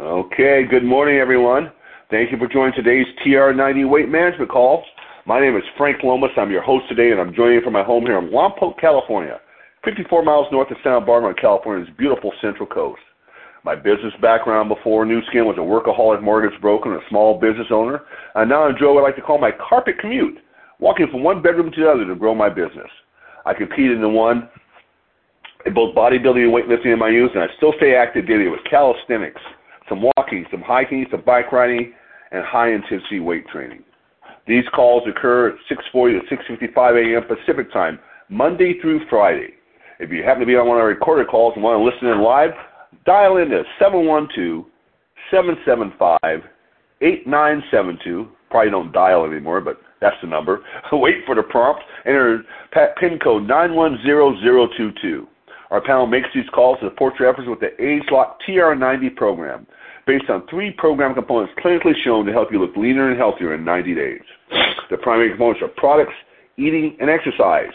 [0.00, 1.70] Okay, good morning, everyone.
[2.10, 4.82] Thank you for joining today's TR90 Weight Management Call.
[5.26, 6.30] My name is Frank Lomas.
[6.38, 9.38] I'm your host today, and I'm joining from my home here in Lompoc, California,
[9.84, 13.02] 54 miles north of Santa Barbara California's beautiful Central Coast.
[13.62, 17.66] My business background before Nu Skin was a workaholic mortgage broker and a small business
[17.70, 18.00] owner.
[18.34, 20.38] I now enjoy what I like to call my carpet commute,
[20.78, 22.88] walking from one bedroom to the other to grow my business.
[23.44, 24.48] I competed in the one
[25.66, 28.60] in both bodybuilding and weightlifting in my youth, and I still stay active daily with
[28.64, 29.42] calisthenics,
[30.30, 31.92] walking, some hiking, some bike riding,
[32.32, 33.84] and high intensity weight training.
[34.46, 37.22] These calls occur at 6:40 to 6:55 a.m.
[37.24, 37.98] Pacific Time,
[38.28, 39.54] Monday through Friday.
[39.98, 42.08] If you happen to be on one of our recorded calls and want to listen
[42.08, 42.54] in live,
[43.04, 43.64] dial in to
[45.30, 48.28] 712-775-8972.
[48.50, 50.64] Probably don't dial anymore, but that's the number.
[50.92, 51.82] Wait for the prompt.
[52.06, 52.42] Enter
[52.72, 55.28] PIN code 910022.
[55.70, 59.66] Our panel makes these calls to support your efforts with the ageLOC TR90 program,
[60.10, 63.64] based on three program components clinically shown to help you look leaner and healthier in
[63.64, 64.22] 90 days.
[64.90, 66.14] The primary components are products,
[66.56, 67.70] eating, and exercise.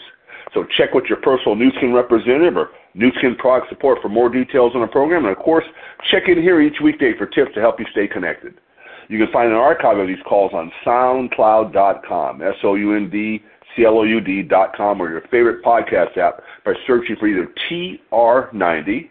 [0.52, 4.28] So check with your personal Nu Skin representative or Nu Skin product support for more
[4.28, 5.24] details on the program.
[5.24, 5.64] And of course,
[6.10, 8.60] check in here each weekday for tips to help you stay connected.
[9.08, 13.42] You can find an archive of these calls on SoundCloud.com, S-O-U-N-D
[13.74, 19.08] C-L-O-U-D.com or your favorite podcast app by searching for either TR90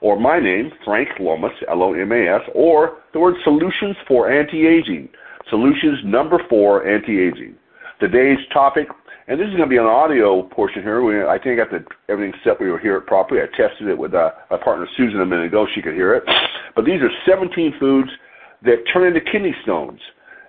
[0.00, 5.08] or my name, Frank Lomas, L-O-M-A-S, or the word Solutions for Anti-Aging,
[5.48, 7.54] Solutions number four, Anti-Aging.
[7.98, 8.88] Today's topic,
[9.28, 11.02] and this is going to be an audio portion here.
[11.02, 12.60] We, I think I got the, everything set.
[12.60, 13.42] We will hear it properly.
[13.42, 15.66] I tested it with uh, my partner Susan a minute ago.
[15.74, 16.24] She could hear it.
[16.74, 18.08] But these are 17 foods
[18.62, 20.00] that turn into kidney stones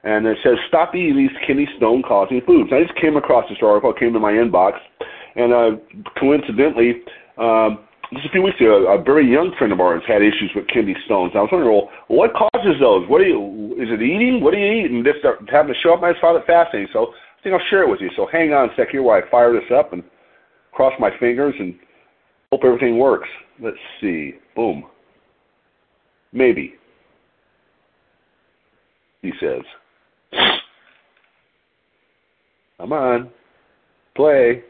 [0.03, 2.71] and it says stop eating these kidney stone causing foods.
[2.73, 4.73] I just came across this article, it came to my inbox,
[5.35, 5.71] and uh,
[6.19, 7.01] coincidentally,
[7.37, 10.67] um, just a few weeks ago, a very young friend of ours had issues with
[10.67, 11.31] kidney stones.
[11.33, 13.07] I was wondering, well, what causes those?
[13.07, 13.73] What do you?
[13.81, 14.43] Is it eating?
[14.43, 14.91] What do you eat?
[14.91, 15.15] And this
[15.49, 16.01] having to show up.
[16.01, 16.89] Found it fascinating.
[16.91, 18.09] So I think I'll share it with you.
[18.15, 20.03] So hang on a sec here while I fire this up and
[20.73, 21.75] cross my fingers and
[22.51, 23.29] hope everything works.
[23.61, 24.35] Let's see.
[24.55, 24.85] Boom.
[26.33, 26.75] Maybe.
[29.21, 29.61] He says.
[32.77, 33.29] Come on.
[34.15, 34.63] Play.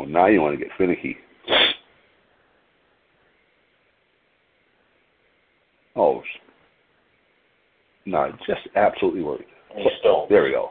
[0.00, 1.16] Oh, now you want to get finicky.
[5.96, 6.22] Oh,
[8.06, 9.46] no, just absolutely worried.
[10.00, 10.28] Stones.
[10.30, 10.70] There we go.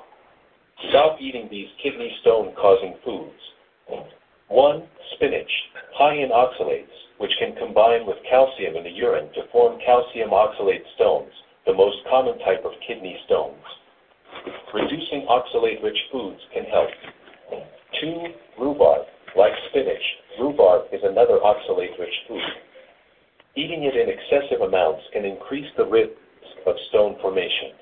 [0.90, 4.04] Stop eating these kidney stone causing foods.
[4.48, 5.52] One, spinach,
[5.94, 6.88] high in oxalates,
[7.20, 11.32] which can combine with calcium in the urine to form calcium oxalate stones,
[11.66, 13.62] the most common type of kidney stones.
[14.74, 16.90] Reducing oxalate-rich foods can help.
[18.00, 18.24] Two,
[18.58, 19.06] rhubarb.
[19.36, 20.02] Like spinach,
[20.40, 22.42] rhubarb is another oxalate-rich food.
[23.56, 26.12] Eating it in excessive amounts can increase the risk
[26.66, 27.74] of stone formation.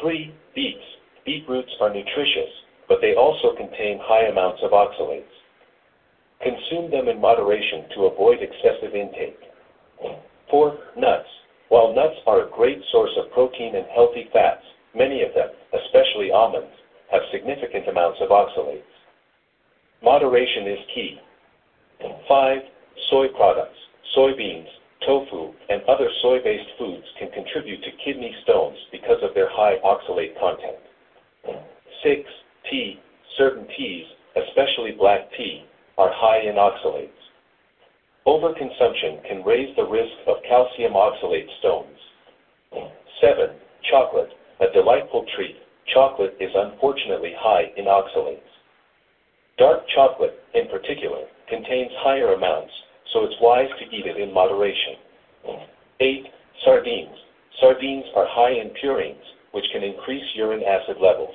[0.00, 0.84] Three, beets.
[1.24, 2.50] Beetroots are nutritious,
[2.88, 5.32] but they also contain high amounts of oxalates.
[6.42, 9.38] Consume them in moderation to avoid excessive intake.
[10.50, 10.78] 4.
[10.96, 11.28] Nuts.
[11.70, 14.62] While nuts are a great source of protein and healthy fats,
[14.94, 16.74] many of them, especially almonds,
[17.10, 18.93] have significant amounts of oxalates.
[20.04, 21.18] Moderation is key.
[22.28, 22.58] 5.
[23.08, 23.78] Soy products.
[24.14, 24.66] Soybeans,
[25.06, 30.38] tofu, and other soy-based foods can contribute to kidney stones because of their high oxalate
[30.38, 30.76] content.
[32.02, 32.20] 6.
[32.70, 33.00] Tea.
[33.38, 34.04] Certain teas,
[34.36, 35.64] especially black tea,
[35.96, 37.08] are high in oxalates.
[38.26, 41.96] Overconsumption can raise the risk of calcium oxalate stones.
[43.22, 43.56] 7.
[43.90, 45.56] Chocolate, a delightful treat.
[45.94, 48.53] Chocolate is unfortunately high in oxalates.
[49.56, 52.72] Dark chocolate, in particular, contains higher amounts,
[53.12, 54.96] so it's wise to eat it in moderation.
[56.00, 56.26] 8.
[56.64, 57.16] Sardines.
[57.60, 59.22] Sardines are high in purines,
[59.52, 61.34] which can increase urine acid levels.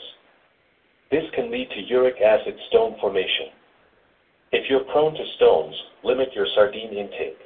[1.12, 3.48] This can lead to uric acid stone formation.
[4.52, 7.38] If you're prone to stones, limit your sardine intake.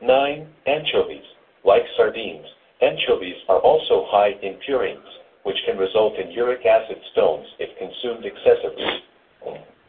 [0.00, 0.48] 9.
[0.66, 1.24] Anchovies.
[1.64, 2.46] Like sardines,
[2.80, 5.04] anchovies are also high in purines,
[5.42, 9.02] which can result in uric acid stones if consumed excessively.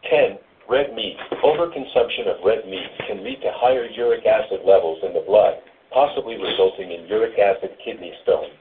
[0.09, 0.37] 10.
[0.69, 1.17] Red meat.
[1.43, 5.55] Overconsumption of red meat can lead to higher uric acid levels in the blood,
[5.91, 8.51] possibly resulting in uric acid kidney stones.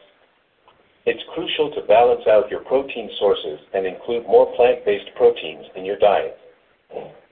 [1.04, 5.98] It's crucial to balance out your protein sources and include more plant-based proteins in your
[5.98, 6.37] diet.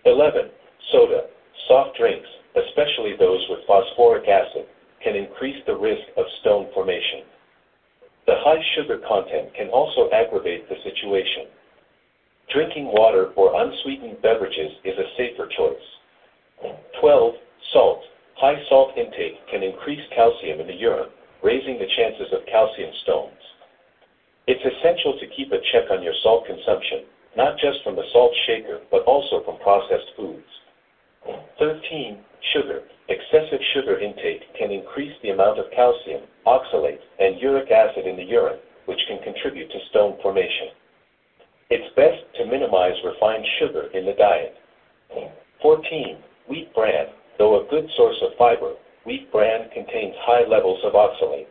[0.04, 0.50] 11.
[0.92, 1.26] Soda.
[1.66, 4.66] Soft drinks, especially those with phosphoric acid,
[5.02, 7.22] can increase the risk of stone formation.
[8.26, 11.46] The high sugar content can also aggravate the situation.
[12.48, 16.74] Drinking water or unsweetened beverages is a safer choice.
[17.00, 17.34] 12.
[17.72, 18.02] Salt.
[18.36, 21.08] High salt intake can increase calcium in the urine,
[21.42, 23.38] raising the chances of calcium stones.
[24.46, 27.04] It's essential to keep a check on your salt consumption,
[27.36, 30.44] not just from the salt shaker, but also from processed foods.
[31.58, 32.18] 13.
[32.52, 32.82] Sugar.
[33.08, 38.24] Excessive sugar intake can increase the amount of calcium, oxalate, and uric acid in the
[38.24, 40.68] urine, which can contribute to stone formation.
[41.70, 44.56] It's best to minimize refined sugar in the diet.
[45.62, 46.18] 14.
[46.48, 47.06] Wheat bran.
[47.38, 48.74] Though a good source of fiber,
[49.06, 51.46] wheat bran contains high levels of oxalates.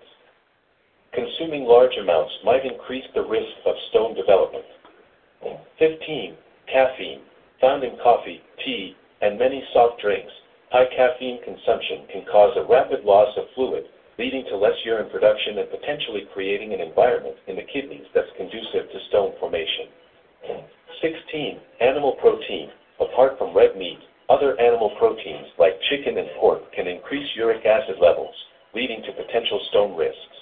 [1.13, 4.65] Consuming large amounts might increase the risk of stone development.
[5.80, 6.36] 15.
[6.71, 7.21] Caffeine.
[7.62, 10.31] Found in coffee, tea, and many soft drinks,
[10.71, 13.86] high caffeine consumption can cause a rapid loss of fluid,
[14.18, 18.92] leading to less urine production and potentially creating an environment in the kidneys that's conducive
[18.92, 19.89] to stone formation.
[21.01, 21.60] 16.
[21.81, 22.69] Animal protein.
[23.00, 24.00] Apart from red meat,
[24.30, 28.33] other animal proteins like chicken and pork can increase uric acid levels,
[28.74, 30.38] leading to potential stone risks.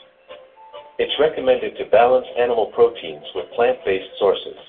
[0.99, 4.59] It's recommended to balance animal proteins with plant-based sources.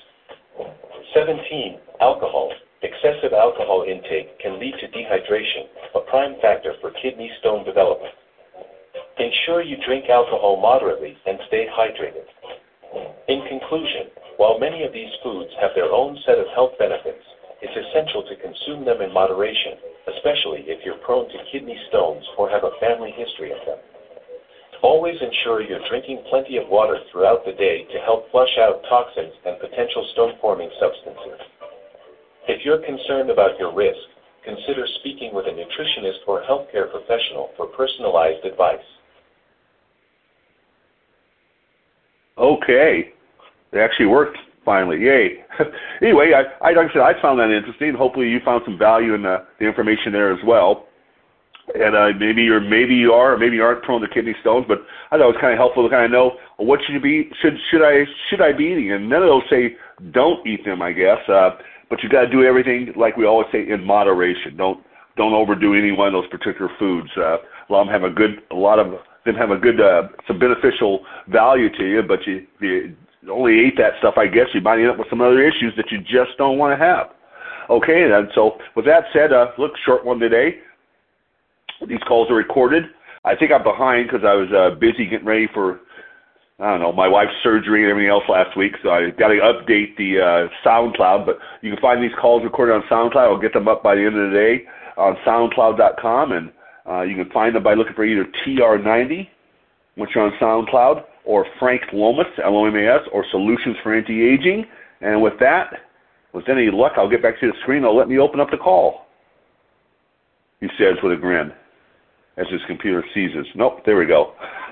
[1.13, 1.77] 17.
[2.01, 2.51] Alcohol.
[2.81, 8.13] Excessive alcohol intake can lead to dehydration, a prime factor for kidney stone development.
[9.19, 12.25] Ensure you drink alcohol moderately and stay hydrated.
[13.27, 17.23] In conclusion, while many of these foods have their own set of health benefits,
[17.61, 19.77] it's essential to consume them in moderation,
[20.07, 23.77] especially if you're prone to kidney stones or have a family history of them.
[24.81, 29.33] Always ensure you're drinking plenty of water throughout the day to help flush out toxins
[29.45, 31.39] and potential stone-forming substances.
[32.49, 34.03] If you're concerned about your risk,
[34.43, 38.83] consider speaking with a nutritionist or healthcare professional for personalized advice.
[42.43, 43.13] Okay.
[43.71, 44.99] It actually worked finally.
[45.01, 45.43] Yay.
[46.01, 47.93] anyway, I, I, like I said, I found that interesting.
[47.95, 50.87] Hopefully you found some value in the, the information there as well.
[51.73, 54.65] And uh, maybe you're, maybe you are, or maybe you aren't prone to kidney stones.
[54.67, 54.79] But
[55.11, 57.31] I thought it was kind of helpful to kind of know what should you be,
[57.41, 58.91] should should I should I be eating?
[58.91, 59.77] And none of those say
[60.11, 61.23] don't eat them, I guess.
[61.29, 61.51] Uh,
[61.89, 64.57] but you got to do everything like we always say in moderation.
[64.57, 64.83] Don't
[65.15, 67.09] don't overdo any one of those particular foods.
[67.15, 69.79] Uh, a lot of them have a good, a lot of them have a good,
[69.79, 72.95] uh, some beneficial value to you, but you, you
[73.31, 75.91] only ate that stuff, I guess you might end up with some other issues that
[75.91, 77.07] you just don't want to have.
[77.69, 80.57] Okay, and so with that said, uh, look, short one today.
[81.87, 82.83] These calls are recorded.
[83.25, 85.79] I think I'm behind because I was uh, busy getting ready for,
[86.59, 89.39] I don't know, my wife's surgery and everything else last week, so I got to
[89.39, 91.25] update the uh, SoundCloud.
[91.25, 93.15] But you can find these calls recorded on SoundCloud.
[93.15, 94.65] I'll get them up by the end of the day
[94.97, 96.51] on SoundCloud.com, and
[96.89, 99.27] uh, you can find them by looking for either TR90,
[99.95, 104.65] which are on SoundCloud, or Frank Lomas, L-O-M-A-S, or Solutions for Anti-Aging.
[105.01, 105.73] And with that,
[106.33, 107.85] with any luck, I'll get back to the screen.
[107.85, 109.05] I'll let me open up the call.
[110.59, 111.51] He says with a grin
[112.37, 113.45] as his computer seizes.
[113.55, 114.33] Nope, there we go.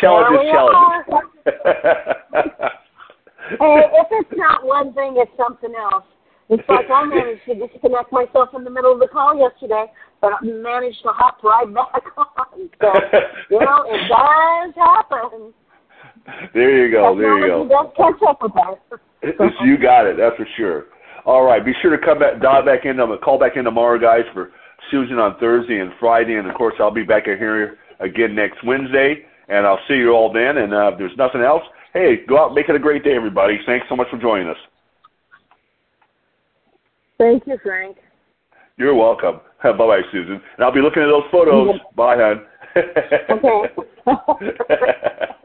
[0.00, 1.14] challenges, challenges.
[3.58, 6.04] hey, if it's not one thing, it's something else.
[6.50, 9.86] It's like I managed to disconnect myself in the middle of the call yesterday,
[10.20, 12.68] but I managed to hop right back on.
[12.80, 12.92] So,
[13.50, 15.54] you know, it does happen.
[16.52, 17.16] There you go.
[17.16, 17.68] There you go.
[17.68, 19.00] Does catch up with us.
[19.62, 20.16] you got it.
[20.16, 20.86] That's for sure.
[21.24, 21.64] All right.
[21.64, 24.24] Be sure to come back, dial back in, I'm gonna call back in tomorrow, guys,
[24.34, 24.50] for
[24.90, 29.24] Susan on Thursday and Friday, and of course I'll be back here again next Wednesday,
[29.48, 30.58] and I'll see you all then.
[30.58, 33.14] And uh, if there's nothing else, hey, go out and make it a great day,
[33.14, 33.58] everybody.
[33.66, 34.56] Thanks so much for joining us.
[37.20, 37.98] Thank you, Frank.
[38.78, 39.40] You're welcome.
[39.62, 40.40] Bye bye, Susan.
[40.56, 41.78] And I'll be looking at those photos.
[41.94, 42.46] Bye, hon.
[43.30, 43.68] okay.